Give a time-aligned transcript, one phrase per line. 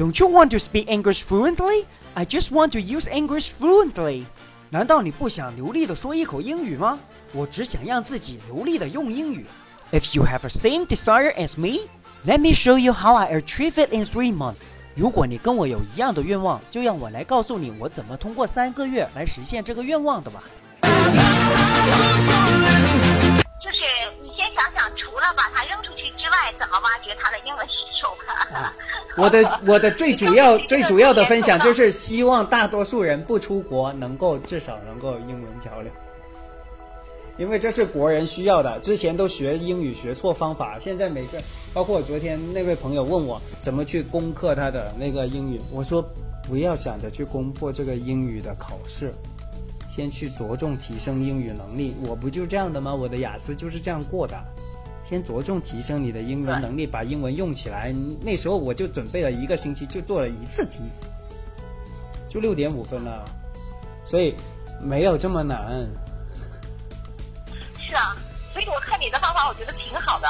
[0.00, 1.86] Don't you want to speak English fluently?
[2.16, 4.24] I just want to use English fluently.
[4.70, 6.98] 难道你不想流利的说一口英语吗？
[7.34, 9.44] 我只想让自己流利的用英语。
[9.92, 11.86] If you have the same desire as me,
[12.26, 14.60] let me show you how I achieve it in three months.
[14.94, 20.42] 如果你跟我有一样的愿望，就让我来告诉你我怎么通过三个月来实现这个愿望的吧。
[20.80, 20.88] 就
[23.68, 23.84] 是
[24.22, 28.72] 你先想想，除了把它扔出去之外，怎么挖掘它的英文需求吧。
[29.20, 35.92] 我的 我的最主要最主要的分享就是希望大多数人不出国，能够至少能够英文交流，
[37.36, 38.78] 因为这是国人需要的。
[38.80, 41.40] 之前都学英语学错方法，现在每个
[41.72, 46.02] 包括我昨天那位朋友问我怎么去攻克他的那个英语，我说
[46.42, 49.12] 不要想着去攻破这个英语的考试，
[49.88, 51.94] 先去着重提升英语能力。
[52.06, 52.94] 我不就这样的吗？
[52.94, 54.36] 我的雅思就是这样过的。
[55.10, 57.92] 先着重提升你的英文能力，把英文用起来。
[58.22, 60.78] 那时候我就准备了一个星期，就做了一次题，
[62.28, 63.24] 就六点五分了，
[64.06, 64.36] 所以
[64.80, 65.84] 没有这么难。
[67.80, 68.16] 是啊，
[68.52, 70.28] 所以我看你的方法，我觉得挺好的。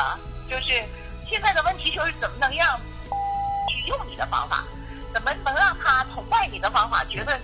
[0.48, 0.82] 就是
[1.28, 2.66] 现在的问题就是怎么能让
[3.68, 4.64] 去用你的方法，
[5.12, 7.38] 怎么能让他崇拜你的方法，觉得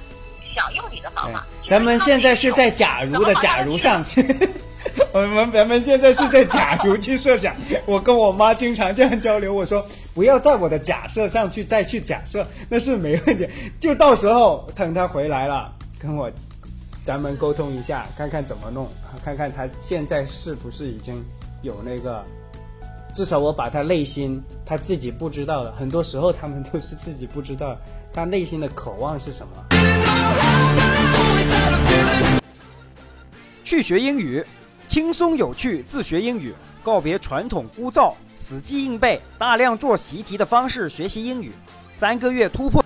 [0.55, 1.47] 想用你的方法。
[1.67, 4.03] 咱们现在是在假如的假如上。
[5.12, 9.53] 我们咱们现在是在假如去设想，我跟我妈经常这样交流。
[9.53, 13.48] 我说不要在我的假设上去再去假设，那是没问题。
[13.78, 16.30] 就到时候等他回来了，跟我
[17.05, 18.88] 咱们沟通一下，看看怎么弄，
[19.25, 21.22] 看看他现在是不是已经
[21.62, 22.25] 有那个，
[23.14, 27.77] 至少我把他内心他自己不知道的，很多时候他们都是自己不知道
[28.12, 29.64] 他内心的渴望是什么。
[33.62, 34.44] 去学英语。
[34.97, 41.53] 轻松有趣自学英语，告别传统枯燥、死记硬背、大量做习题的方式学习英语，
[41.92, 42.83] 三个月突破。